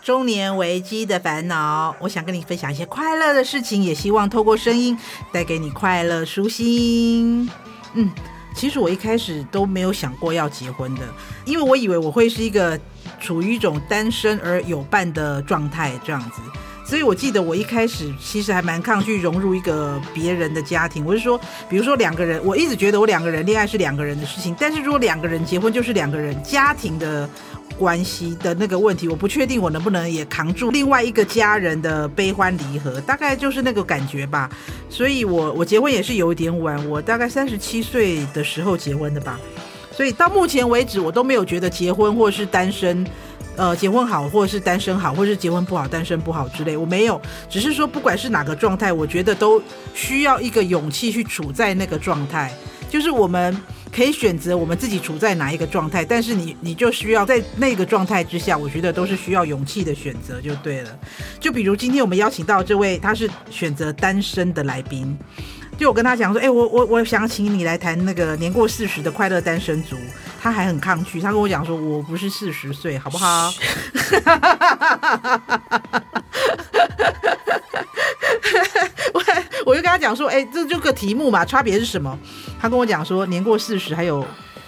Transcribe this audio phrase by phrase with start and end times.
[0.00, 1.94] 中年危机的烦恼。
[2.00, 4.96] 我想跟你分享一些快乐的事情，也希望透过声音
[5.32, 7.50] 带给你快乐舒心。
[7.94, 8.10] 嗯，
[8.54, 11.02] 其实我一开始都没有想过要结婚的，
[11.44, 12.78] 因为我以为我会是一个
[13.20, 16.40] 处于一种单身而有伴的状态这样子。
[16.88, 21.04] 所以我记得我一开始其实还蛮抗拒融入一个别人的家庭。
[21.04, 21.36] 我是说，
[21.68, 27.28] 比如说两个人，我一直觉得我两个人恋爱是两个人的事情，但是如果两个人结婚，就是两个人家庭的
[27.78, 34.50] 关系的那个问题，我不确定我能不能也扛住另外一个家人的悲欢离合，大概就是那个感觉吧。
[34.88, 39.38] 所以我我结婚也是有一点晚，我大概三十七岁的时候结婚的吧。
[39.92, 43.06] 所以到目前为止，我都没有觉得结婚或是单身。
[43.58, 49.62] 呃，结婚好，或是单身好，或是结婚不好，单身不好之类，我没有，只是说不管是哪个状态，我觉得都
[49.94, 52.54] 需要一个勇气去处在那个状态。
[52.90, 53.56] 就是我们
[53.96, 60.90] 可以选择我们自己处在哪一个状态，但是你你就需要在那个状态之下，我觉得都是需要勇气的选择就对了。
[61.40, 65.18] 就比如今天我们邀请到这位，他是选择单身的来宾。
[65.78, 69.96] 就我跟他讲说，哎、我我我想请你来谈那个年过四十的快乐单身族，
[70.42, 71.18] 他还很抗拒。
[71.18, 73.50] 他跟我讲说，我不是四十岁，好不好？
[79.66, 82.16] 我我就跟他讲说，哎、欸，这就个题目嘛，差别是什么？
[82.60, 84.24] 他跟我讲说，年过四十还有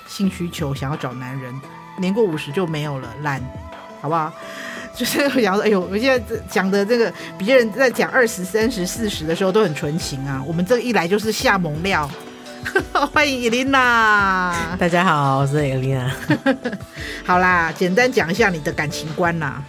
[0.09, 1.55] 性需求，想要找男人；
[2.01, 3.41] 年过五十就没有了，懒，
[4.03, 4.33] 好不好？
[4.93, 12.11] 就是我想说，哎呦，我现在讲的这个，别人在讲二十三十四十的时候都很纯情啊，我们这一来就是下猛料。
[13.15, 16.13] 欢迎伊琳娜，大家好，我是伊琳娜。
[17.25, 19.63] 好啦，简单讲一下你的感情观啦。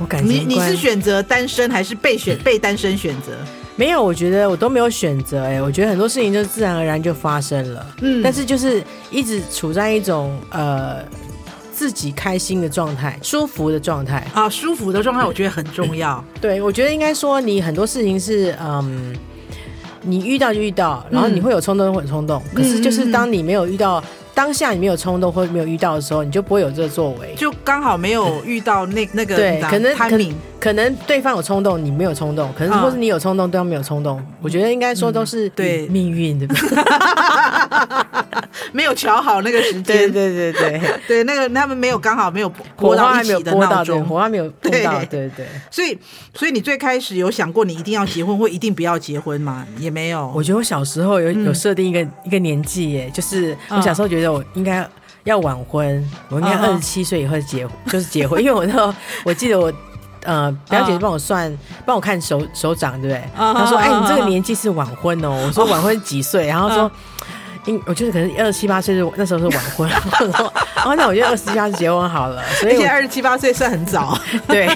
[0.00, 3.38] 我感情观，你你是选择单身还是被选被单身选择？
[3.82, 5.42] 没有，我觉得我都没有选择。
[5.42, 7.84] 哎，我觉得很多事情就自然而然就发生了。
[8.00, 10.98] 嗯，但是就是一直处在一种呃。
[11.74, 16.22] 自己开心的状态，舒服的状态啊，舒服的状态，我觉得很重要。
[16.40, 19.12] 对，我觉得应该说，你很多事情是，嗯，
[20.02, 22.40] 你遇到就遇到，然后你会有冲动，会有冲动。
[22.54, 24.04] 可是就是当你没有遇到。
[24.34, 34.24] 当下你没有冲动或没有遇到的时候，你就不会有这个作为，就刚好没有遇到那那个对，可能可能可能对方有冲动，你没有冲动，可能或是你有冲动，对方没有冲动。
[34.40, 36.82] 我觉得应该说都是对命运对不对？
[38.72, 45.46] 没有瞧好那个时间， 对对对对 对，那个他们没有刚好没有火花还没有播到，火花没有播到，对对对。
[45.70, 45.98] 所以
[46.34, 49.66] 所以你最开始有想过你一定要结婚或一定不要结婚吗？
[49.78, 50.32] 也没有。
[50.34, 54.21] 我觉得我小时候有有设定一个一个年纪耶，就是我小时候觉得。
[54.30, 54.86] 我应该
[55.24, 58.42] 要晚婚，我应该二十七岁以后结婚，就是结婚。
[58.42, 58.92] 因为我那时候
[59.24, 59.72] 我记得我
[60.24, 61.52] 呃表姐帮我算，
[61.84, 63.22] 帮我看手手掌，对不对？
[63.36, 66.90] 她说：“哎，你这个年纪是晚婚哦。”我说：“晚婚几岁？”然后说
[67.66, 69.90] ：“应我觉得可能二十七八岁是那时候是晚婚。
[70.84, 72.42] ”哦，那我觉得二十七八结婚好了。
[72.60, 74.16] 所以现在二十七八岁算很早。
[74.46, 74.68] 对，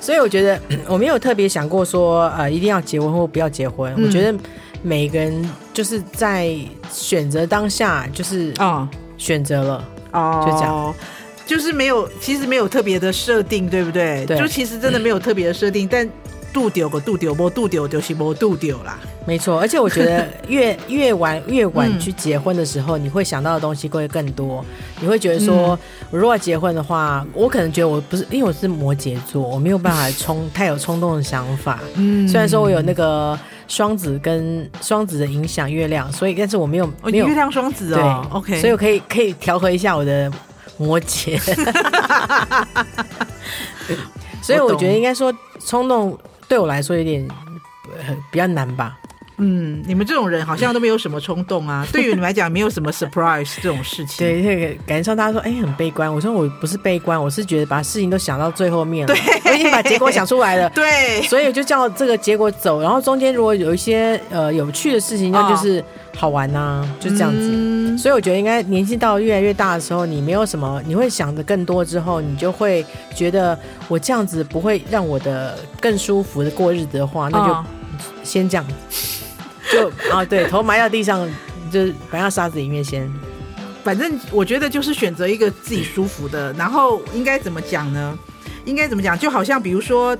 [0.00, 3.92] 所以我觉得我没有特别想过说呃一定要结婚或不要结婚。
[4.04, 4.38] 我觉得。
[4.82, 6.54] 每个人就是在
[6.90, 10.94] 选择当下，就是啊，选择了哦，就这样，
[11.46, 14.26] 就是没有，其实没有特别的设定，对不对？
[14.26, 16.08] 对，就其实真的没有特别的设定，但
[16.52, 18.98] 度丢个度丢，不度丢就是不度丢啦。
[19.24, 24.64] 没错，而且我觉得 越越晚越晚去结婚的时候，你会想到的东西会更多。
[25.00, 25.78] 你会觉得说，
[26.10, 31.78] 我如果要结婚的话，我可能觉得我不是，因为我是摩羯座，我没有办法冲太有冲动的想法。
[31.94, 33.38] 嗯，虽然说我有那个。
[33.68, 40.30] 双子跟双子的影响月亮，所以但是我没有没有月亮双子哦对，OK，所以我可以可以调和一下我的
[40.76, 41.38] 摩羯，
[44.42, 45.32] 所以我觉得应该说
[45.66, 46.18] 冲动
[46.48, 47.26] 对我来说有点
[48.06, 48.98] 呃比较难吧。
[49.44, 51.84] 嗯，你们这种人好像都没有什么冲动啊。
[51.92, 54.24] 对于你们来讲，没有什么 surprise 这种事情。
[54.24, 56.12] 对，这个感觉上大家说，哎、欸，很悲观。
[56.12, 60.70] 我说我不是悲观，我是觉得把事情都想到最后面了，对，我已经把结果想出来了。
[60.74, 62.80] 对，所以就叫这个结果走。
[62.80, 65.84] 然后中间如果有一些呃有趣的事情，那就是
[66.16, 67.38] 好玩呐、啊，就这样子。
[67.40, 73.58] 嗯、所以我觉得应该年纪到越来越大的时候，你没有什么，你会想的更多之后，你就会觉得
[73.88, 77.56] 我这样子不会让我的更舒服的过日子的话，那就
[78.22, 78.64] 先这样。
[79.72, 81.28] 就啊，对，头埋到地上，
[81.70, 83.10] 就埋到沙子里面先。
[83.82, 88.16] 反正我觉得就是选择一个自己舒服的，然后应该怎么讲呢？
[88.64, 89.18] 应该怎么讲？
[89.18, 90.16] 就好像比如说，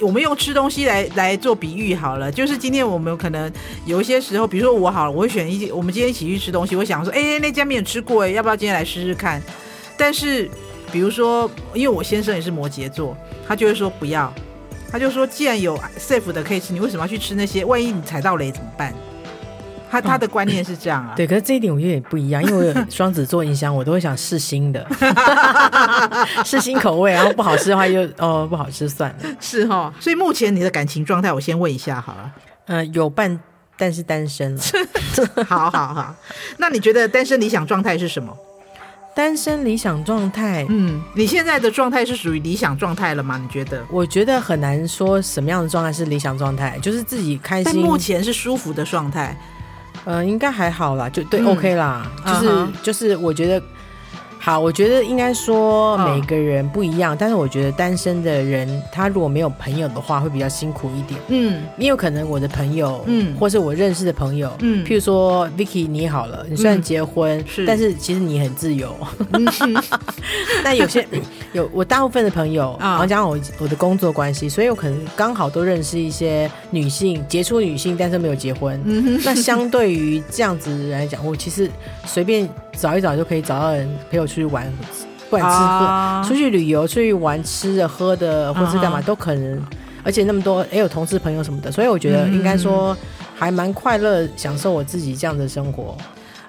[0.00, 2.32] 我们用吃东西来来做比喻好了。
[2.32, 3.50] 就是今天我们可能
[3.86, 9.40] 有一些时候，比如说我好了，我会选一，我们今天一起去吃东西，我想说，哎，那家没有吃过，哎，要不要今天来试试看？
[9.96, 10.50] 但是
[10.90, 14.32] 比如说，因为我先生也是摩羯座，他就会说不要。
[14.90, 17.64] 他就说：“既然有 safe 的可以吃，你为什么要去吃那些？
[17.64, 18.94] 万一你踩到雷怎么办？”
[19.90, 21.14] 他他的观念是这样啊。
[21.16, 24.86] 对，可是这一点我有点不一样，因为我有双子座影响，我都会想试新的，
[26.44, 29.16] 试新口味，然后不好吃的话就哦不好吃算了。
[29.40, 32.32] 是哈，所以目前你的感情状态，我先问一下好了。
[32.66, 33.40] 嗯、呃，有伴，
[33.78, 34.62] 但是单身了。
[35.48, 36.14] 好好好，
[36.58, 38.36] 那你觉得单身理想状态是什么？
[39.18, 43.36] 单身理想状态，嗯，你现在的状态是属于理想状态了吗？
[43.36, 43.84] 你觉得？
[43.90, 47.64] 我觉得很难说什么样的状态是理想状态，就是自己开心。
[47.64, 49.36] 但目前是舒服的状态，
[50.04, 52.68] 呃，应该还好啦，就对、嗯、，OK 啦，就是、uh -huh.
[52.80, 53.60] 就是，我觉得。
[54.48, 61.20] 好，我觉得应该说每个人不一样，哦，但是我觉得单身的人，他如果没有朋友的话，会比较辛苦一点。
[61.28, 68.96] 嗯，也有可能我的朋友，嗯，或是我认识的朋友，嗯，譬如说 Vicky，你好了，你虽然结婚，嗯，是，但是其实你很自由。
[69.32, 69.46] 嗯、
[70.64, 71.06] 但有些
[71.58, 78.80] 有我大部分的朋友，然后加上我我的工作关系，所以我可能刚好都认识一些女性，杰出女性，但是没有结婚。
[78.84, 81.70] 嗯，那相对于这样子来讲，我其实
[82.06, 82.48] 随便。
[82.78, 84.72] 找一找就可以找到人陪我出去玩，
[85.28, 89.60] 不管吃喝、啊，出去旅游、出去玩，吃的、喝的，或是干嘛、啊、都可能。
[90.04, 92.96] 而且那么多，也有同事朋友什么的，所以我觉得应该说
[93.34, 95.96] 还蛮快乐，享受我自己这样的生活。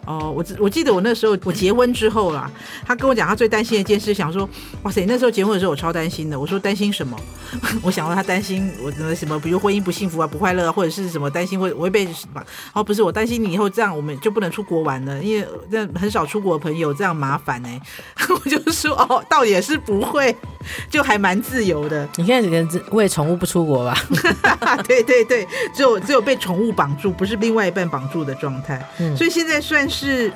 [0.10, 2.50] 哦，我我记得我那时候我结婚之后啦，
[2.84, 4.50] 他跟我讲他最担心的一件事，想说，
[4.82, 6.40] 哇塞，那时候结婚的时候我超担心的。
[6.40, 7.16] 我说担心什么？
[7.84, 12.44] 我想说他担心我的什么，比如婚姻不幸福啊、不快乐啊，或者是什么担心会我会被什么？
[12.74, 17.70] 哦，不是，我担心你以后这样我们就不能出国玩了，因为那很少出国的朋友这样麻烦呢、
[18.34, 20.36] 我就说哦，倒也是不会，
[20.90, 22.08] 就还蛮自由的。
[22.18, 23.96] 你现在只能为宠物不出国吧？
[24.88, 28.84] 对对对，只有只有被宠物绑住，不是另外一半绑住的状态。
[28.98, 30.00] 嗯，所以现在算是。
[30.00, 30.32] 是，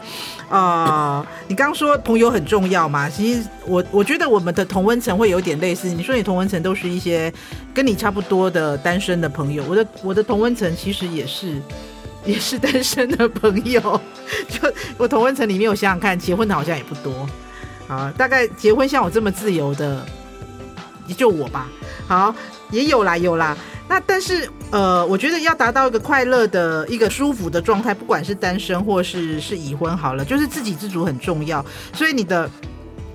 [0.49, 3.09] 呃，你刚刚说朋友很重要嘛？
[3.09, 5.87] 其实我我觉得我们的同温层会有点类似。
[5.87, 7.31] 你说你同温层都是一些
[7.73, 11.61] 跟你差不多的单身的朋友，我的我的同温层其实也是
[12.25, 13.79] 也是单身的朋友。
[14.49, 17.25] 就我同温层里面，我想想看，结婚的好像也不多
[17.87, 18.13] 啊。
[18.17, 20.05] 大概结婚像我这么自由的，
[21.07, 21.67] 也就我吧。
[22.07, 22.33] 好，
[22.71, 23.57] 也有啦，有啦。
[23.87, 31.63] 那但是呃，我觉得要达到一个快乐的一个舒服的状态，不管是单身或是是已婚，好了，就是自给自足很重要。
[31.93, 32.49] 所以你的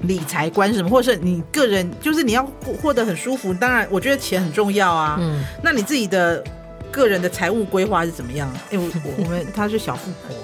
[0.02, 2.46] 理财观什么，或是你个人，就是你要
[2.80, 3.52] 获得很舒服。
[3.54, 5.16] 当然，我觉得钱很重要啊。
[5.18, 6.44] 嗯，那你自己的
[6.90, 8.50] 个人的财务规划是怎么样？
[8.70, 10.36] 哎，我 我们他是小富婆。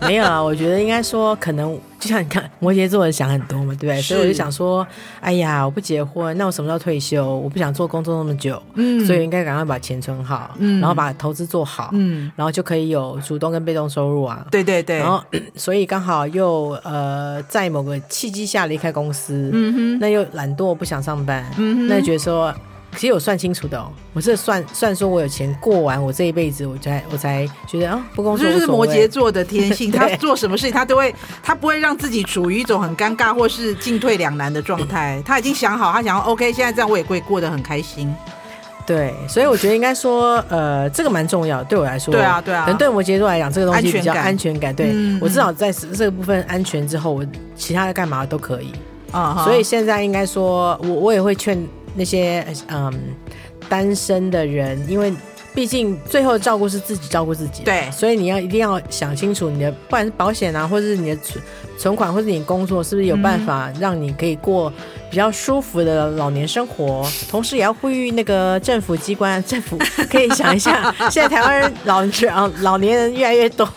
[0.06, 4.00] 没有啊，我觉得应该说，可能就像你看摩羯座的想很多嘛，对不对？
[4.00, 4.86] 所以我就想说，
[5.20, 7.24] 哎呀，我不结婚，那我什么时候退休？
[7.36, 14.46] 我不想做工作那么久，嗯，所以应该赶快把钱存好，嗯，然后把投资做好，嗯，然后就可以有主动跟被动收入啊。
[14.50, 14.98] 对对对。
[14.98, 15.22] 然后，
[15.56, 22.54] 所以刚好又呃，在某个契机下离开公司，嗯哼，那又懒惰不想上班，嗯哼，那就觉得说。
[22.96, 28.50] 其实我算清楚的哦，我是算算说，我有钱过完我这一辈子，我才我才觉得啊，不工作。
[28.50, 35.22] 就是摩羯座的天性， 他做什么事情他都会，他不会让自己处于一种很尴尬或是进退两难的状态。
[35.26, 38.14] 他已经想好，他想要 OK，现在这样我也会过得很开心。
[38.86, 42.12] 对，所以我觉得应该说，呃，这个蛮重要，对我来说。
[42.12, 42.64] 对啊，对啊。
[42.64, 44.74] 可能对摩羯座来讲，这个东西比较安全感。
[44.74, 47.24] 对、嗯、我至少在这个部分安全之后，我
[47.56, 48.72] 其他的干嘛都可以。
[49.10, 51.66] 啊、uh 所以现在应该说，我我也会劝。
[51.94, 53.14] 那些嗯
[53.68, 55.12] 单身的人，因为
[55.54, 61.44] 毕竟最后照顾是自己照顾自己，对，所以你要一定要想清楚你的，不管是保险啊，或者是你的存
[61.78, 64.72] 存款，或者你工作，是不是有办法让你可以过
[65.08, 67.02] 比较舒服的老年生活？
[67.06, 69.78] 嗯、 同时也要呼吁那个政府机关，政府
[70.10, 73.68] 可以想一下，现在台湾人老老老年人越来越多，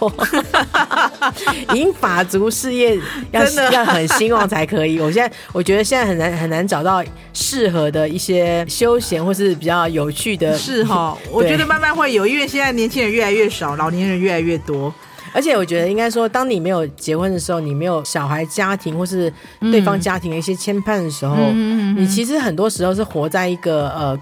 [1.76, 3.00] 银发族事业
[3.32, 5.00] 要要很兴旺才可以。
[5.00, 7.04] 我现在我觉得现在很难很难找到
[7.34, 14.94] 适合的一些休闲或是比较有趣的，是哈， 我觉得慢慢会有，因为现在年轻人越来越少，老年人越来越多。
[15.34, 24.20] 而且我觉得应该说，当你没有结婚的时候，你没有小孩家庭或是对方家庭的一些牵绊的时候，嗯，你其实很多时候是活在一个呃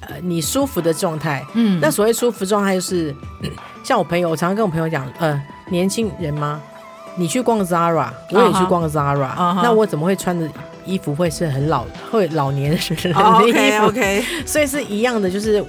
[0.00, 1.44] 呃你舒服的状态。
[1.52, 3.14] 嗯，那所谓舒服状态就是，
[3.84, 6.60] 像我朋友，我常常跟我朋友讲，呃，年轻人吗？
[7.16, 9.62] 你去逛 Zara，我也去逛 -huh.
[9.62, 10.48] 那我怎么会穿的
[10.84, 14.22] 衣服会是很老会老年人的衣服？Oh, okay, okay.
[14.44, 15.64] 所以是一样的，就是。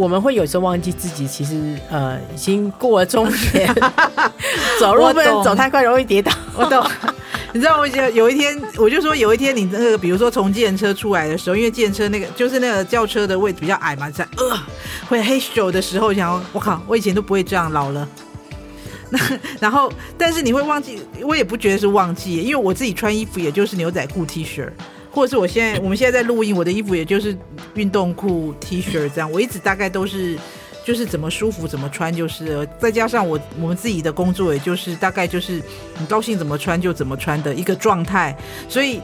[0.00, 3.74] 我们会有时候忘记自己其实呃已经过了中年，
[4.80, 6.32] 走路不能走太快，容易跌倒。
[6.56, 6.82] 我懂，
[7.52, 14.58] 你知道我就有一天我就说有一天你那个比如说从计程车出来的时候，因为计程车那个就是那个轿车的位置比较矮嘛，在呃
[15.06, 18.08] 会黑手的时候，想我靠，我以前都不会这样老了。
[19.12, 19.18] 那
[19.60, 24.66] 然后但是你会忘记，我也不觉得是忘记，因为我自己穿衣服也就是牛仔裤 T 恤。
[25.10, 27.36] 或者是我现在，我们现在在录音，我的衣服也就是
[27.74, 29.30] 运动裤、T 恤这样。
[29.30, 30.38] 我一直大概都是
[30.84, 35.62] 就是怎么舒服怎么穿就是，再加上我我们自己的工作，也就是大概就是
[35.98, 38.36] 你高兴怎么穿就怎么穿的一个状态。
[38.68, 39.00] 所以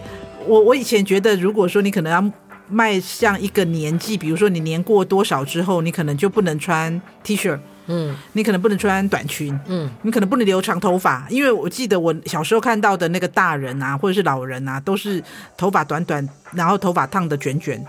[0.47, 2.33] 我我以前觉得，如果说你可能要
[2.69, 7.59] 迈向一个年纪，比如说你年过多少之后，你可能就不能穿 T 恤。
[7.87, 15.23] 嗯，你可能不能穿短裙，嗯，你可能不能留长头发，因为我记得我小时候看到的那个大人啊，或者是老人啊，都是
[15.57, 17.85] 头发短短，然后头发烫的卷卷。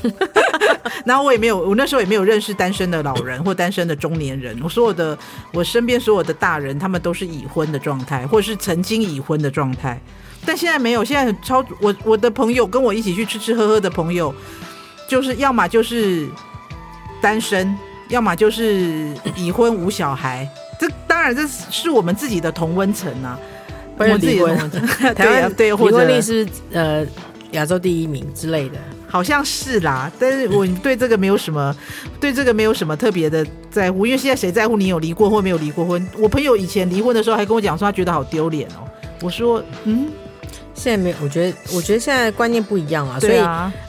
[1.04, 4.56] 然后我也没有，我那时候也没有认识单身的老人或单身的中年人。
[4.62, 5.18] 我所有的，
[5.52, 10.00] 我身边所有的大人，他们都是已婚的状态，或者是曾经已婚的状态。
[10.46, 14.32] 但现在没有，现在超我我的朋友跟我一起去吃吃喝喝的朋友，
[15.08, 16.28] 就是要么就是
[17.20, 17.76] 单身。
[18.08, 20.48] 要么就是已婚无小孩，
[20.80, 23.38] 这当然这是我们自己的同温层啊，
[23.98, 24.86] 我们自己的同温层。
[25.14, 27.06] 台湾对，离婚率是呃
[27.52, 30.10] 亚洲第一名之类的，好像是啦。
[30.18, 31.76] 但是我对这个没有什么，
[32.18, 36.08] 对这个没有什么特别的在乎，因为现在谁在乎你有离过婚没有离过婚？
[36.18, 38.88] 我朋友以前离婚的时候还跟我讲说他觉得好丢脸哦。
[39.20, 40.08] 我说嗯，
[40.72, 43.38] 现在没有，我觉得我觉得现在观念不一样啊，所以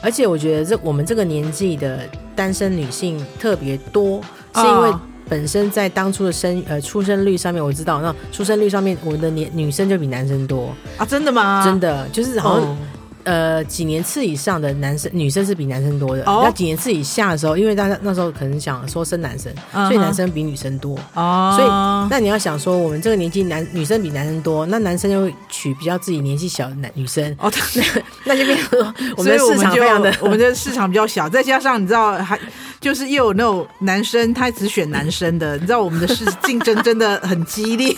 [0.02, 2.06] 而且我觉得这我们这个年纪的。
[2.40, 4.18] 单身女性特别多，
[4.54, 4.90] 是因为
[5.28, 11.62] 本身在当初的生呃出生率上面，我知道那出生率上面，我们的年女生就比男生多啊，真的吗？
[11.62, 12.78] 真的就是好像。
[13.24, 16.22] 哦呃，几年次以上的男生、女生是比男生多的。
[16.24, 16.42] 哦。
[16.44, 20.98] 那几年次以下的时候，因为大家那时候可能想说生男生，嗯、所以男生比女生多。
[21.14, 21.54] 哦。
[21.56, 21.68] 所以，
[22.10, 27.34] 那你要想说，我们这个年纪男女生比男生多，那男生就会娶比较自己年纪小的男女生。
[27.38, 27.50] 哦。
[27.74, 27.84] 那
[28.34, 32.38] 那就变成说，我们的市场非常的，我们的市场比较小，再加上你知道，还
[32.80, 37.94] 就是又有那种男生他只选男生的，你知道我们的市竞争真的很激烈。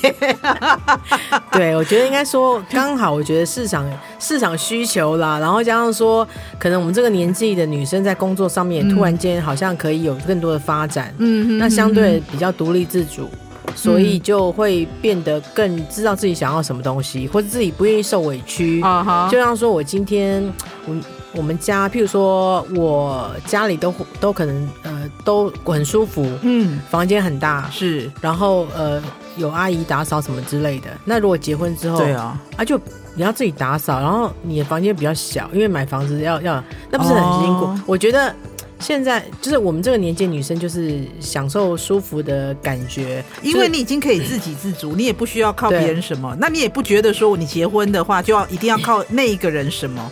[1.53, 5.39] 对，我觉得应该说刚好，我觉得市场市场需求啦。
[5.39, 6.27] 然后加上说，
[6.59, 13.31] 可能我们这个年纪的女生在工作上面突然间好像可以有更多的发展，嗯，那相对比较独立自主，
[13.77, 19.29] 所以就会变得更知道自己想要什么东西，或者自己不愿意受委屈啊。
[19.31, 20.43] 就像说我今天，
[20.87, 20.97] 我
[21.35, 29.03] 我们家，譬如说我家里都都可能呃都很舒服，嗯，房间很大，是，然后呃
[29.37, 30.89] 有阿姨打扫什么之类的。
[31.05, 32.81] 那如果结婚之后，对啊，啊就。
[33.15, 37.79] 你要自己打扫，然后你的房间比较小，因为买房子要要，那不是很辛苦？Oh.
[37.85, 38.35] 我觉得
[38.79, 50.11] 现在就是我们这个年纪女生，就是享受舒服的感觉，因为你已经可以自给自足，你也不需要靠别人什么，那你也不觉得说你结婚的话就要一定要靠那一个人什么？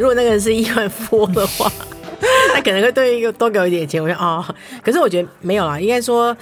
[0.00, 1.70] 如果那个人是亿万富翁的话，
[2.54, 4.42] 他可能会对一个多给我一点钱，我说哦，
[4.82, 6.36] 可是我觉得没有啦，应该说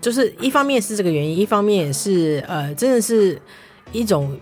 [0.00, 3.40] 就是一方面是这个原因，一方面也是呃，真的是
[3.92, 4.38] 一种。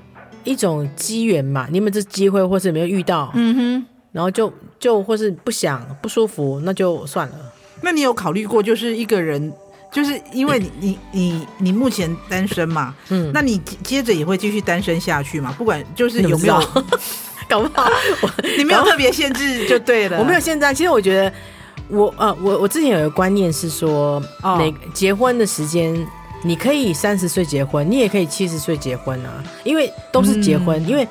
[0.47, 3.31] 一种机缘嘛，你有没有这机会，或是没有遇到？
[3.33, 7.35] 嗯哼，然后就就或是不想不舒服，那就算了。
[7.81, 9.50] 那你有考虑过，就是一个人，
[9.91, 15.50] 就是因为 你你你你目前单身嘛，嗯，那你接着也会继续单身下去嘛？
[15.57, 16.61] 不管就是有没有，
[17.49, 17.89] 搞不好
[18.23, 20.19] 我你没有特别限制就对了。
[20.21, 21.33] 我没有限制，其实我觉得
[21.89, 25.95] 我呃我我之前有一个观念是说，哦，每结婚的时间。
[26.47, 30.79] 你可以三十岁结婚，你也可以七十岁结婚啊，因为都是结婚。
[30.85, 31.09] 嗯、因为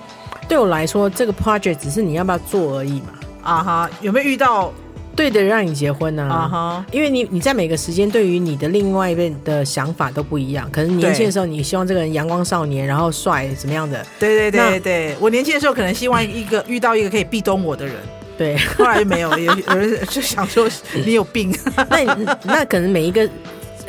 [0.48, 3.08] 对我来说，这个 project 只是你要不要做而已嘛。
[3.42, 4.72] 啊哈，有没有遇到
[5.16, 6.24] 对的人让你结婚呢？
[6.24, 10.70] 啊哈，因为你你在每个时间对于你的另外一边的想法都不一样。
[10.72, 14.06] 可能年轻的时候你希望这个人阳光少年，然后帅怎么样的？
[14.20, 17.96] 对对对对，我年轻的时候可能希望一个遇到一个可以壁咚我的人。
[18.38, 20.68] 对， 后来没有，有有人就想说
[21.06, 21.56] 你有病。
[21.90, 23.30] 那那可能每一个。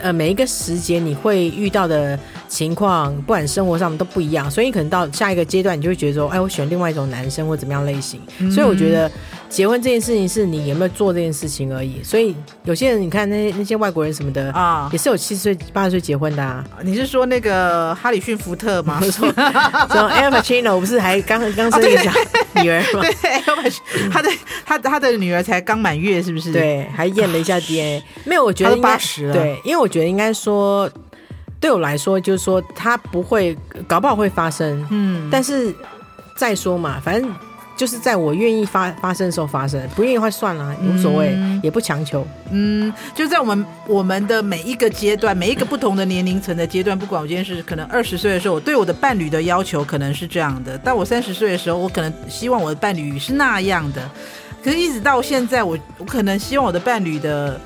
[0.03, 8.21] 呃，每一个时节你会遇到的情况，不管生活上都不一样，所以你可能到下一个阶段，你就会觉得说，哎，我选另外一种男生或怎么样类型。
[8.39, 9.11] 嗯、所以我觉得
[9.49, 12.03] 结婚这件事情是你有没有做这件事情而已。
[12.03, 12.35] 所以
[12.65, 16.65] 有些人，你看那些那些外国人什么的啊，也是有七十岁、八十岁结婚的啊。
[16.83, 19.01] 你是说那个哈里逊福特吗？
[19.11, 22.13] 说 Al Pacino 不是还刚刚生一个小
[22.63, 23.03] 女儿吗？
[23.23, 24.31] 对，他的
[24.65, 26.53] 他他的女儿才刚满月，是不是？
[26.53, 28.03] 对，还验了一下 DNA。
[28.25, 29.33] 没有，我觉得八十了。
[29.33, 30.91] 对，因为我觉得应该说。
[31.65, 33.57] 对我来说，就是说他不会，
[33.89, 34.87] 搞不好会发生。
[34.91, 35.75] 嗯，但是
[36.37, 37.35] 再说嘛，反正
[37.75, 42.23] 就是在我愿意发发生的时候发生，不愿意的话算了，无所谓，嗯、也不强求。
[42.51, 54.03] 嗯，就在我们我们的每一个阶段，每一个不同的年龄层的阶段，不管我今天是可能二十岁的时候，我对我的伴侣的要求可能是这样的；但我三十岁的时候，我可能希望我的伴侣是那样的。
[54.63, 57.59] 可是，一直到现在，我我可能希望我的伴侣的。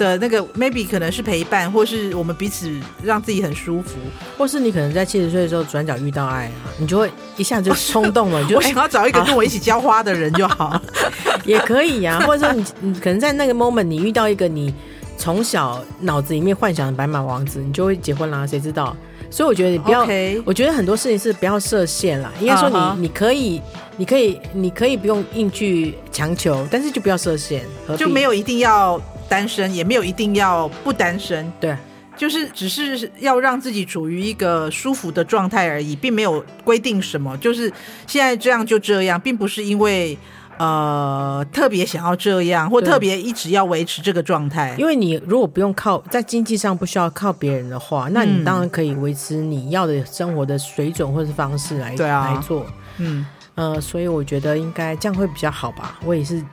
[0.00, 3.98] 的那个 maybe 可能是陪伴，或是我们彼此让自己很舒服，
[4.38, 10.80] 或是你可能在七十岁的时候转角遇到爱啊，你就会一下子就冲动了， 你就我想要找一个跟我一起浇花的人就好，
[11.44, 14.74] 也可以呀、啊，或者说你你可能在那个 moment 你遇到一个你
[15.18, 18.96] 从小脑子里面幻想的白马王子，你就会结婚啦，谁知道？
[19.32, 20.04] 所以我觉得你不要.
[20.44, 22.32] 我觉得很多事情是不要设限啦。
[22.40, 22.96] 应该说你、uh huh.
[22.96, 23.62] 你可以，
[23.96, 27.62] 你可以，你可以不用硬去强求，但是就不要设限，
[27.96, 29.00] 就没有一定要
[29.30, 31.50] 单身，也没有一定要不单身。
[31.58, 31.74] 对，
[32.16, 37.34] 就是只是要让自己处于一个舒服的状态而已，并没有规定什么。
[37.38, 37.72] 就是
[38.06, 40.18] 现在这样就这样，并不是因为。
[40.60, 44.76] 呃，特别想要这样，或特别一直要维持这个状态。
[44.76, 52.66] 因为你如果不用靠在经济上不需要靠别人的话，那你当然可以维持你要的生活的水准或者是方式来对啊来做。
[52.98, 55.98] 嗯呃，所以我觉得应该这样会比较好吧。
[56.04, 56.44] 我也是，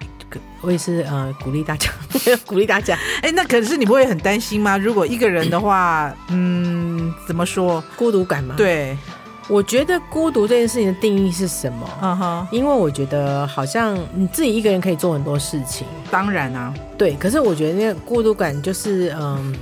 [0.61, 1.89] 我也是呃鼓励大家，
[2.45, 2.95] 鼓励大家。
[3.21, 4.77] 哎、欸，那可是你不会很担心吗？
[4.77, 7.83] 如果一个人的话，嗯，怎么说？
[7.95, 8.55] 孤独感吗？
[8.57, 8.97] 对。
[9.49, 11.89] 我觉得孤独这件事情的定义是什么？
[12.01, 12.53] 嗯哼、uh，huh.
[12.53, 15.87] 因为我觉得好像你自己一个人可以做很多事情。
[16.11, 17.13] 当然啊，对。
[17.13, 19.55] 可是我觉得那个孤独感就是，嗯，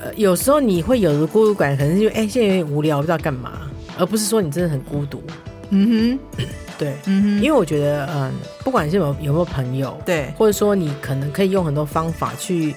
[0.00, 3.52] 呃，有时候你会有的孤独感，可能就哎，现在有点无聊，不知道干嘛，
[3.96, 5.22] 而不是说你真的很孤独。
[5.70, 6.44] 嗯哼，
[6.78, 7.28] 对，嗯哼。
[7.42, 12.74] 因为我觉得，嗯，不管是有有没有朋友，对，或者说你可能可以用很多方法去。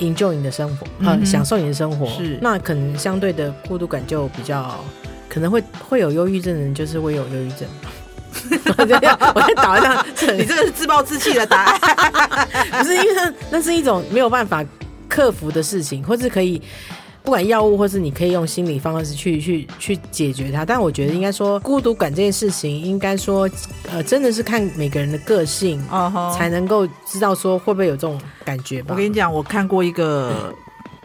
[0.00, 4.84] enjoy 你的生活，嗯、呃，享受你的生活，是那可能相对的孤独感就比较
[5.28, 7.68] 可能会会有忧郁症的人，就是会有忧郁症。
[8.76, 10.04] 我这样，我在打上，
[10.36, 11.80] 你这个是自暴自弃的答案，
[12.82, 14.64] 不是因为那那是一种没有办法
[15.08, 16.60] 克服的事情，或是可以。
[17.24, 23.48] 不管药物，或是你可以用心理方式去去去解决它，但我觉得应该说孤独感这件事情，应该说
[23.90, 26.36] 呃，真的是看每个人的个性，uh huh.
[26.36, 28.88] 才能够知道说会不会有这种感觉吧。
[28.90, 30.54] 我跟你讲，我看过一个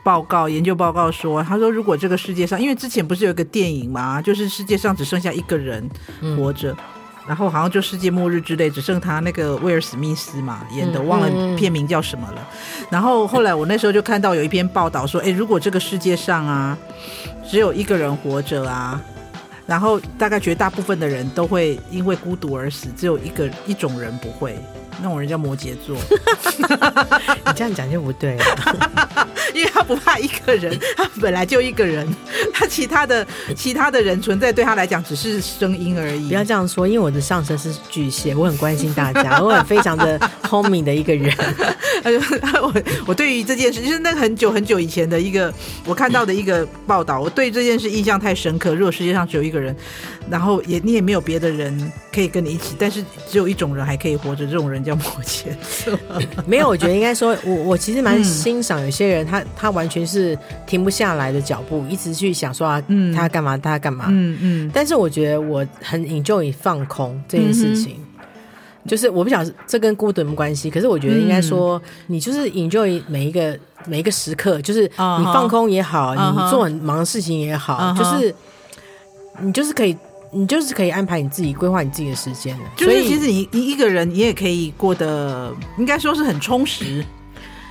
[0.03, 5.89] 报告，研究报告说，他说如果这个世界上，因为之前不是有一个电影嘛，就是世界上只剩下一个人
[6.35, 6.73] 活着。
[6.73, 6.77] 嗯
[7.29, 12.49] 然后好像就世界末日之类，只剩他那个威尔史密斯嘛演的，忘了片名叫什么了。
[12.89, 16.75] 然后后来我那时候就看到有一篇报道说，哎，如果这个世界上啊，
[17.47, 18.99] 只有一个人活着啊，
[19.67, 24.58] 然后大概绝大部分的人都会因为孤独而死，只有一个一种人不会。
[24.97, 25.95] 那种人叫摩羯座，
[27.45, 28.45] 你这样讲就不对了，
[29.54, 32.08] 因为他不怕一个人， 他本来就一个人，
[32.54, 33.25] 他其他的
[33.56, 36.28] 其他的人存在对他来讲只是声音而已。
[36.28, 41.34] 不要这样说，因为我的上身是巨蟹，我很关心大家，我很非常的 homey 的一个人。
[42.62, 42.73] 我
[43.08, 45.54] 我对于这件事，就是那很久很久以前的一个
[45.86, 48.73] 我看到的一个报道，我对这件事印象太深刻。
[48.73, 49.75] 如果世界上只有一个人，
[50.30, 55.45] 然后也你也没有别的人可以跟你一起，但是只有一种人还可以活着，这种人叫摩羯
[55.85, 55.97] 座。
[56.47, 64.71] 没有，我觉得应该说，我我其实蛮欣赏有些人，他他完全是停不下来的脚步，一直去想说啊，嗯，他要干嘛，他要干嘛，嗯嗯。
[64.73, 67.97] 但是我觉得我很 enjoy 放空这件事情，
[68.87, 78.33] 就是我不晓得这跟孤独有关系，可是我觉得应该说，你就是 enjoy 每一个每一个时刻，就是你放空也好，你做很忙的事情也好，就是
[79.41, 79.95] 你就是可以。
[80.31, 87.03] 你就是可以安排你自己规划你自己的时间的，就是其实你你一个人你也可以过得应该说是很充实，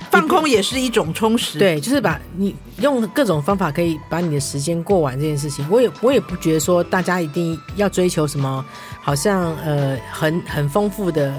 [0.09, 1.57] 放空也是一种充实。
[1.59, 5.65] 对，就是把你用各种方法可以把你的时间过完这件事情。
[5.69, 8.65] 我也我也不觉得说大家一定要追求什么，
[9.01, 11.33] 好像呃很很丰富的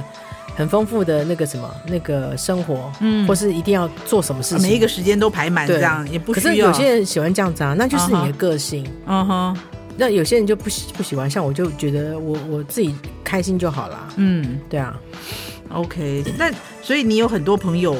[0.57, 6.45] 很丰富的那个什么那个生活，嗯，或是一定要做什么事情，每一个时间都排满这样也不需要。
[6.45, 9.57] 可是有些人喜欢这样子啊，那就是你的个性，嗯哼。
[10.01, 14.09] 那有些人就不喜不喜欢，像我就觉得我我自己开心就好了。
[14.17, 14.99] 嗯，对啊。
[15.69, 17.95] OK，那所以你有很多朋友，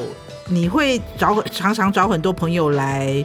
[0.47, 3.23] 你会找常常找很多朋友来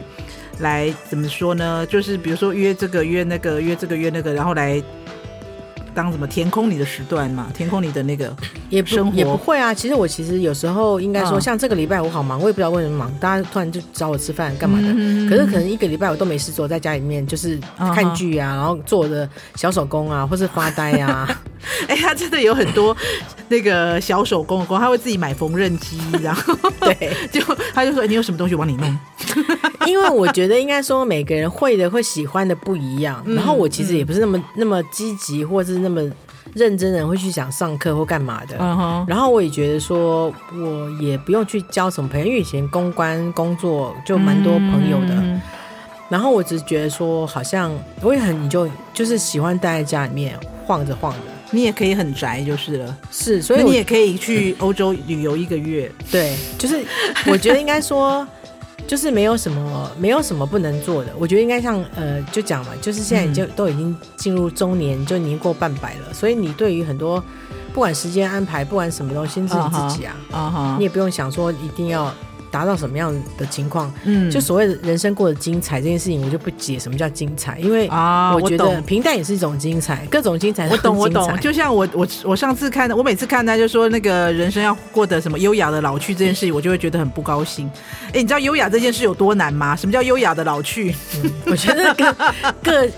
[0.59, 1.83] 来怎么说呢？
[1.87, 4.81] 就是比如说约这个约那个约这个约那个，然后来。
[5.97, 7.47] 当什么填空你的时段嘛？
[7.55, 8.31] 填空你的那个
[8.69, 9.73] 也不也不会啊。
[9.73, 13.11] 其实我其实有时候应该说，像这个礼拜我好忙，我也不知道为什么忙。
[13.19, 14.93] 大家突然就找我吃饭干嘛的？
[15.27, 17.59] 可是可能一个礼拜我都没事做，在家里面就是
[17.95, 21.27] 看剧啊，然后做我的小手工啊，或是发呆啊。
[21.89, 22.95] 哎，他真的有很多
[23.49, 27.41] 那个小手工的工，他会自己买缝纫机，然后 对， 就
[27.73, 28.99] 他就说你有什么东西我帮你弄。
[29.87, 36.01] 因为我觉得应该说每个人会的会喜欢的不一样，然后我其实也不是那么那么积极，或者是那么
[36.53, 38.55] 认真的人会去想上课或干嘛的。
[39.07, 45.41] 然后我也觉得说，我也不用去交什么朋友，因为以前公关工作就蛮多朋友的。
[46.09, 47.71] 然后我只是觉得说，好像
[48.01, 51.19] 我也很你就就是喜欢待在家里面晃着晃着。
[51.51, 55.89] 你也可以很宅就是了，是，所以你也可以去欧洲旅游一个月。
[56.11, 56.83] 对，就是
[57.27, 58.27] 我觉得应该说。
[58.87, 61.11] 就是没有什么，没有什么不能做的。
[61.19, 67.23] 我觉得应该像呃，就讲嘛，就是现在你就都已经进入中年，就年过半百了，所以你对于很多
[67.73, 72.11] 不管时间安排，不管什么东西，是你自己啊，你也不用想说一定要。
[72.51, 73.91] 达到什么样的情况？
[74.03, 80.67] 嗯，就所谓的人生过得精彩这件事情，我就不解什么叫精彩，因为啊，我觉得平淡也是一种精彩，各种精彩。
[80.69, 81.37] 我懂，我懂。
[81.39, 87.69] 就像我我我上次看的，我每次看他就说那个人生要过得什么优雅的老去这件事情，我就会觉得很不高兴。
[88.07, 89.75] 哎，你知道优雅这件事有多难吗？
[89.75, 90.95] 什么叫优雅的老去？
[91.23, 92.15] 嗯、我觉得跟
[92.63, 92.89] 个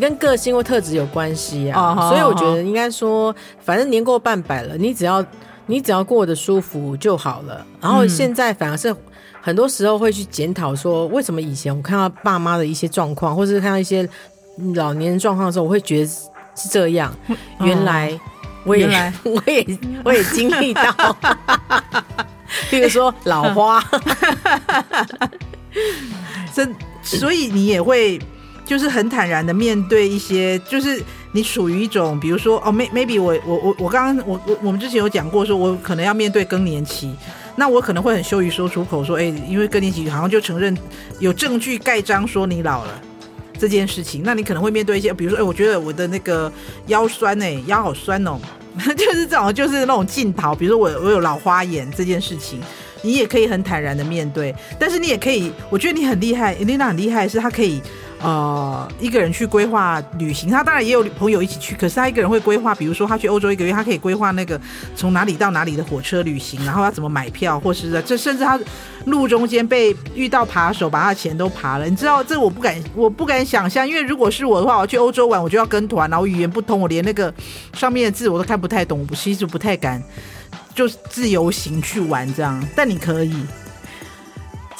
[0.00, 5.24] 跟个性或特质有关系啊，哦、所以我觉得应该说，反正年过半百了，你只要。
[5.66, 7.66] 你只要过得舒服就好了。
[7.80, 8.94] 然后现在反而是
[9.40, 14.08] 很多时候会去检讨说，为什么以前我看到爸妈的一些状况，或者是看到一些
[14.74, 17.14] 老年人状况的时候，我会觉得是这样。
[17.60, 18.18] 原来
[18.64, 21.16] 我也，来 我也，我也经历到。
[22.70, 23.82] 比如说老花，
[26.54, 26.66] 这
[27.02, 28.20] 所以你也会
[28.64, 31.02] 就是很坦然的面对一些就是。
[31.36, 37.14] 你属于一种，比如说哦，maybe 我我我我刚刚我我我们之前有讲过，说我可能要面对更年期，
[37.56, 40.74] 那我可能会很羞于说出口，说哎，因为更年期好像就承认
[41.18, 42.98] 有证据盖章说你老了
[43.58, 46.50] 这件事情，那你可能会面对一些，比如说哎，我觉得我的那个
[46.86, 48.40] 腰酸哎，腰好酸哦，
[48.96, 52.58] 就是这种就是那种镜头，比如说我我有老花眼这件事情，
[53.02, 57.82] 你也可以很坦然的面对，但是你也可以，我觉得你很厉害你那很厉害，是她可以。
[58.22, 64.58] 呃，一个人去规划旅行，他当然也有朋友一起去，可是他一个人会规划，比如说他去欧洲一个月，他可以规划那个
[64.96, 68.58] 从哪里到哪里的火车旅行，然后他怎么买票，或是这甚至他
[69.04, 71.86] 路中间被遇到扒手，把他的钱都扒了。
[71.86, 77.32] 你知道这我不敢，我不敢想象，因为如果是我的话，我去欧洲玩，我就要跟团，然后语言不通，我连那个
[77.74, 80.02] 上面的字我都看不太懂，我其实不太敢
[80.74, 82.66] 就自由行去玩这样。
[82.74, 83.34] 但你可以。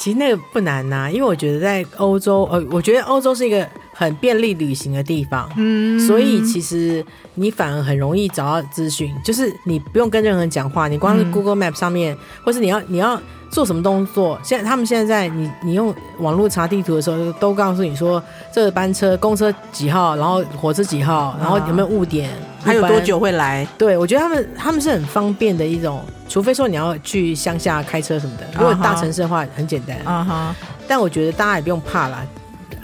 [0.07, 18.21] 其实那个不难呐、因为我觉得在欧洲，呃，我觉得欧洲是一个很便利旅行的地方，嗯，所以其实你反而很容易找到资讯，就是你不用跟任何人讲话，你光是 Google Map 上面，嗯、或是你要你要做什么动作，现在他们现在在你你用网络查地图的时候，都告诉你说
[18.53, 22.29] 这个班车公车几号，然后火车几号，然后有没有误点。
[22.29, 23.65] 啊还有多久会来？
[23.77, 28.45] 对，我觉得他们他们是很方便的一种，除非说你要去乡下开车什么的。
[28.53, 29.97] 如果大城市的话，很简单。
[30.03, 30.55] 啊哈。
[30.85, 32.25] 但我觉得大家也不用怕啦，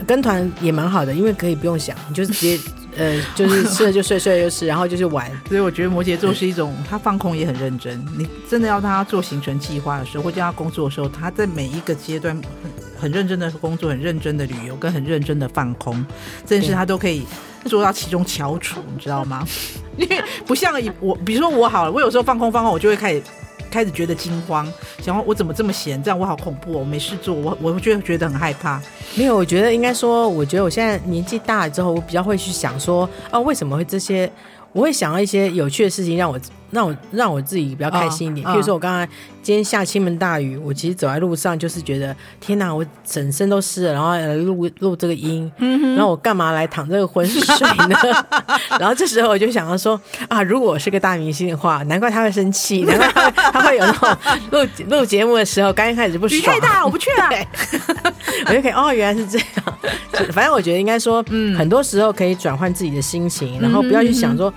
[0.03, 2.59] 跟团也蛮好的，因为可以不用想，你就是直接
[2.95, 5.29] 呃，就是吃了就睡，睡了就吃，然后就是玩。
[5.49, 7.99] 所以我觉得摩羯座是一种，他放空也很认真。
[8.17, 16.05] 你真的要他做行程计划的时候，或者叫他工作的时候，他在每一个阶段很很认真的工作，很认真的旅游，跟很认真的放空，
[16.45, 17.25] 这件事他都可以。
[17.65, 19.47] 做到其中翘楚，你知道吗？
[19.95, 23.23] 因为不像我，比如说我好了，我有时候放空放空，我就会开始
[23.73, 28.79] 开始觉得惊慌，想我怎么这么闲，这样我好恐怖哦，我没事做，我我就觉得很害怕。
[29.15, 34.31] 没有，我觉得应该说，我觉得我现在年纪大了之后，我比较会去想说，啊，为什么会这些？
[34.73, 36.39] 我会想到一些有趣的事情，让我
[36.73, 38.45] 让我让我自己比较开心一点。
[38.47, 39.07] 譬如说，我刚才
[39.41, 45.49] 今天下倾盆大雨，我其实走在路上就是觉得天哪，我整身都湿了，然后来录录这个音，
[45.95, 47.95] 然后我干嘛来淌这个浑水呢？
[48.79, 54.17] 然后这时候我就想要说啊，如果我是个大明星的话，难怪他会生气，难怪他会 他会有那种
[54.51, 57.29] 录录节目的时候刚一开始就不爽，雨太大，我不去了。
[58.47, 59.47] 我就可以哦，原来是这样。
[60.31, 64.51] 反正我觉得应该说，嗯，很多时候可以转换自己的心情，然后不要去想说。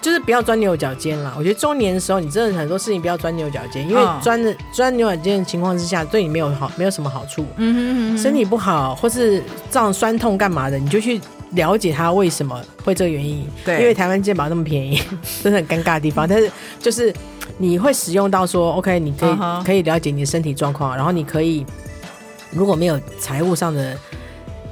[0.00, 1.34] 就是不要钻牛角尖了。
[1.36, 7.44] 我觉得中年的时候，你真的很多事情不要钻牛角尖，因为钻的钻牛角尖的情况之下，对你没有好，没有什么好处。
[7.56, 11.20] 嗯哼嗯哼，身体不好或是这样酸痛干嘛的，你就去
[11.52, 13.46] 了解他为什么会这个原因。
[13.64, 15.02] 对，因为台湾健保那么便宜，
[15.42, 16.28] 真的很尴尬的地方。
[16.28, 17.12] 但是就是
[17.56, 19.64] 你会使用到说，OK，你可以、uh huh.
[19.64, 21.64] 可以了解你的身体状况，然后你可以
[22.50, 23.96] 如果没有财务上的。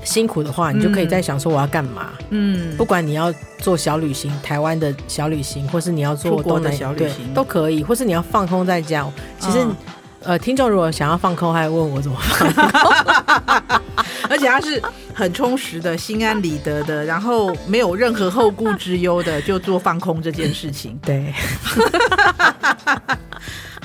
[0.07, 2.13] 辛苦的话，你就可以在想说我要干嘛。
[2.31, 9.05] 嗯，不管你要做小旅行，台湾的小旅行，或是你要做东南小旅行，都可以，或是你要放空在家。
[9.39, 9.77] 其实，嗯、
[10.23, 13.81] 呃，听众如果想要放空，还问我怎么放空。
[14.31, 14.83] 而且他是
[15.15, 20.99] 很充实的、心安理得的，然后没有任何后顾之忧的，就做放空这件事情。
[21.05, 21.33] 对。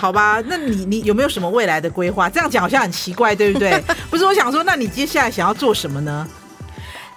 [0.01, 2.27] 好吧，那你你有没有什么未来的规划？
[2.27, 3.79] 这样讲好像很奇怪，对不对？
[4.09, 6.27] 不是，我想说，那你接下来想要做什么呢？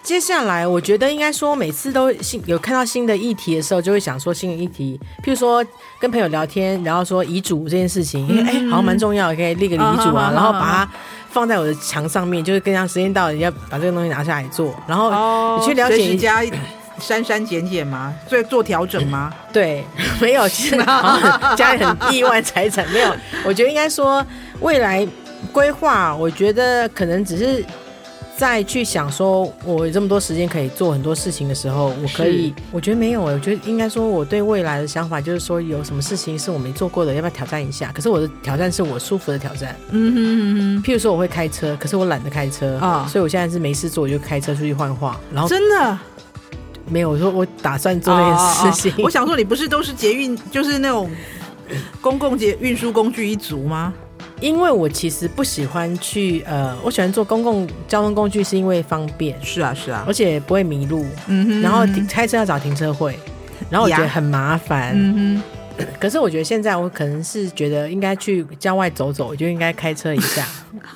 [0.03, 5.01] 接下来，我觉得应该说，每次都新有看到新的议题的时候，就会想说新的议题。
[5.25, 5.65] 譬如说
[5.99, 10.91] 跟朋友聊天，然后说遗嘱这件事情，因为哎、欸，好像蛮重要，可以立个遗嘱啊，然后把它
[11.31, 16.43] 放在我的墙上面，就是跟上时间到了，你要把这个东西拿下来做，然后你去了解一下。
[17.01, 18.15] 删删减减吗？
[18.29, 19.33] 所以做调整吗？
[19.53, 19.85] 对，
[20.21, 20.77] 没有，其实
[21.57, 23.15] 家里很亿万财产没有。
[23.45, 24.25] 我觉得应该说
[24.61, 25.07] 未来
[25.53, 27.65] 规划，我觉得可能只是
[28.37, 37.93] 在去想说，我有这么多时间可以做很多事情的时候，我可以，我觉得没有，我觉得应该说，我对未来的想法就是说，有什么事情是我没做过的，要不要挑战一下？
[37.95, 39.77] 可是我的挑战是我舒服的挑战。
[39.91, 40.83] 嗯哼嗯哼。
[40.83, 45.21] 譬如说，我会开车，可是我懒得开车啊，所以我现在是没事做，我就开车出去换画。
[45.33, 45.99] 然后真的
[46.89, 48.29] 没有，我说我打算做那
[48.63, 48.93] 件事情。
[49.05, 51.11] 我想说，你不是都是捷运，就是那种
[52.01, 53.93] 公共捷运输工具一族吗？
[54.41, 59.37] 因为我其实不喜欢去，呃，我喜欢坐公共交通工具，是因为方便。
[59.43, 61.07] 是啊，是啊，而且不会迷路。
[61.29, 61.61] 嗯哼。
[61.63, 63.19] 然后开车要找停车位，
[63.71, 64.93] 然后我觉得很麻烦。
[64.95, 65.43] 嗯哼。
[66.01, 70.47] 可是我觉得现在我可能是觉得应该去郊外走走，我就应该开车一下。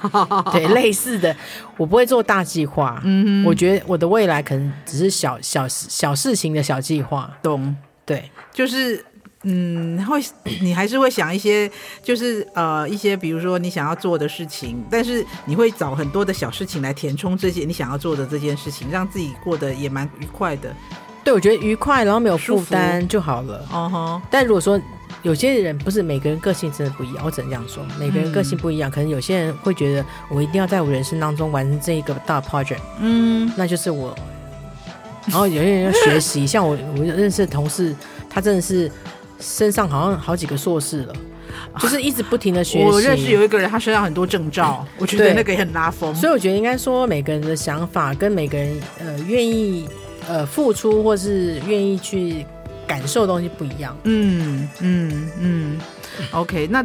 [0.53, 1.35] 对，类似的，
[1.77, 3.01] 我不会做大计划。
[3.05, 3.45] 嗯。
[3.45, 7.37] 我觉得我的未来可能只是小小小事情的小计划。
[7.43, 7.77] 懂。
[8.05, 9.05] 对，就是。
[9.45, 10.21] 嗯，会
[10.61, 11.71] 你还是会想一些，
[12.03, 20.75] 就是呃一些，比如说你想要做的事情，但是你会找很多的小事情来填充这些你想要做的这件事情，让自己过得也蛮愉快的。
[21.29, 23.62] 对，我觉得愉快，然后没有负担就好了。
[23.71, 24.23] 哦吼。
[24.31, 24.81] 但如果说
[25.21, 34.17] 有些人不是每个人个性真的不一样，我只能这样说，每个人个性不一样，嗯、可能有些人会觉得我一定要在我人生当中完成这一个大 project，嗯，那就是我。
[35.27, 37.95] 然后有些人要学习，像我我认识的同事，
[38.31, 38.91] 他真的是。
[39.41, 41.14] 身上好像好几个硕士了，
[41.79, 42.85] 就是一直不停的学习。
[42.85, 46.12] 我认识有一个人，他身上很多证照， 我觉得那个也很拉风。
[46.12, 49.88] 所以我觉得应该说，每个人的想法跟每个人呃愿意
[50.29, 52.47] 呃付出或是愿意去
[52.87, 53.97] 感受东西不一样。
[54.05, 55.81] 嗯嗯嗯。
[56.33, 56.85] OK，那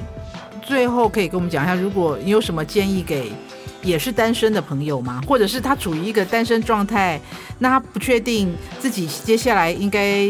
[0.62, 3.32] 最后可以跟我们讲一下，如果你有什么建议给
[3.82, 5.22] 也是单身的朋友吗？
[5.28, 7.20] 或者是他处于一个单身状态，
[7.60, 10.28] 那他不确定自己接下来应该。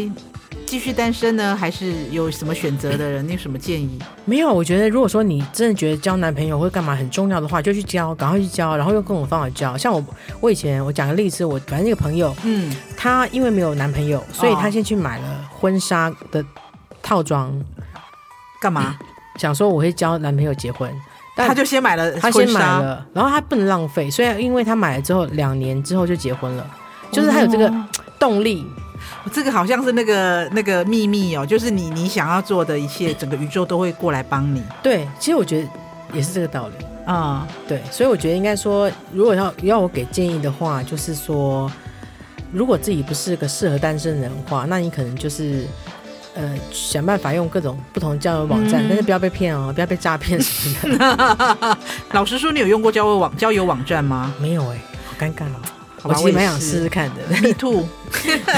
[0.66, 3.26] 继续单身呢，还是有什么选择的人？
[3.26, 3.98] 你有什么建议？
[4.24, 9.76] 没有，我觉得如果说你真的觉得交男朋友或干嘛很重要的话，就去交，赶快去交，然后用各种方法交。
[9.76, 10.04] 像我，
[10.40, 16.44] 我以前我讲个例子，我反正一个朋友，嗯，他因为没有男朋友，所以他先去买了婚纱的
[17.02, 17.52] 套装，
[18.60, 18.96] 干嘛？
[19.36, 20.90] 想说我会交男朋友结婚，
[21.36, 26.66] 但他就先买了，他先买了，然后他不能浪费，所以因为他买了之后，两年之后就结婚了，
[27.12, 27.72] 就是他有这个
[28.18, 28.66] 动力。
[29.32, 34.62] 这个好像是那个那个秘密哦，就是你你想要做的一切，整个宇宙都会过来帮你。
[34.82, 35.68] 对，其实我觉得
[36.12, 36.74] 也是这个道理
[37.06, 37.46] 啊。
[37.48, 41.70] 嗯、对，所以我觉得应该说，如果要要我给建议的话，就是说，
[42.52, 45.66] 如果自己不是个适合单身人的话，那你可能就是
[46.34, 51.78] 呃想办法用各种不同交友网站，嗯、但是不要被骗哦，不要被诈骗什么的。
[52.12, 54.32] 老实说，你有用过交友网交友网站吗？
[54.38, 55.83] 没有哎、欸，好尴尬哦。
[56.04, 57.36] 我其实蛮想试试看的。
[57.40, 57.84] Me too。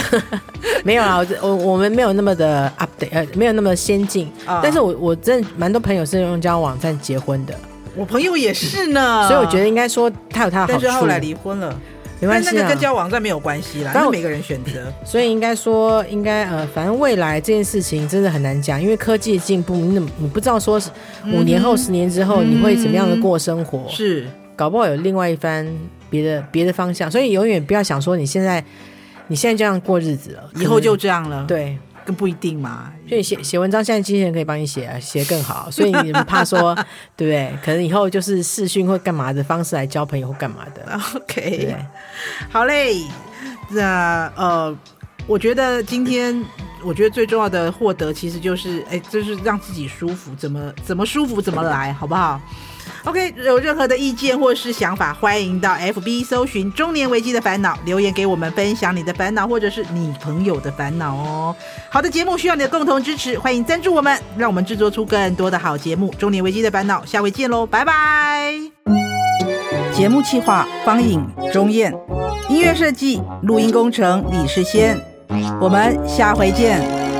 [0.85, 4.26] 没有啊，我我们没有那么的 update，呃，没有那么先进。
[4.46, 7.54] Uh, 但是我我真的蛮多朋友是用交友网站结婚的。
[7.96, 9.26] 我朋友也是呢。
[9.28, 10.85] 所以我觉得应该说他有他的好处。
[10.87, 11.74] 但是后来离婚了，
[12.20, 12.52] 没关系啊。
[12.54, 14.92] 那个跟交友网站没有关系啦，但是每个人选择。
[15.04, 20.90] 所以应该说，应该呃，反正未来这件事情真的很难讲，因为科技的进步，你怎你不知道说是
[21.32, 23.78] 五年后、十年之后你会怎么样的过生活。
[23.88, 24.26] 嗯、是。
[24.54, 25.66] 搞不好有另外一番
[26.11, 28.62] 别的别的方向，所以永远不要想说你现在
[29.29, 31.45] 你现在这样过日子了，以后就这样了。
[31.47, 32.92] 对，更不一定嘛。
[33.09, 35.69] 所以写写文章，现在机器人可以帮你写啊，写更好。
[35.73, 36.75] 所以你们怕说，
[37.16, 37.53] 对不对？
[37.64, 41.01] 可能以后就是视讯或干嘛的方式来交朋友或干嘛的。
[41.14, 41.77] OK，
[42.51, 43.03] 好嘞。
[43.69, 44.77] 那呃，
[45.27, 46.40] 我觉得今天
[46.85, 52.40] 我觉得最重要的获得其实就是，哎，就是让自己舒服，怎么怎么舒服怎么来，好不好
[53.07, 61.55] ？OK，有任何的意见或是想法，欢迎到 FB 搜寻“中年危机的烦恼”，留言给我们分享你的烦恼或者是你朋友的烦恼哦。
[61.88, 66.12] 好的节目需要你的共同支持，欢迎赞助我们，让我们制作出更多的好节目。
[66.19, 68.53] 中年危机的烦恼，下回见喽，拜拜。
[69.95, 71.95] 节目企划方颖、钟燕，
[72.51, 75.01] 音乐设计、录音工程李世先，
[75.61, 77.15] 我们下回见。